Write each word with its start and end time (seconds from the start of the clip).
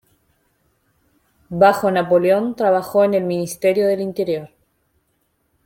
Bajo 1.51 1.91
Napoleón, 1.91 2.55
trabajó 2.55 3.03
en 3.03 3.13
el 3.13 3.23
Ministerio 3.23 3.85
del 3.85 4.01
Interior. 4.01 4.49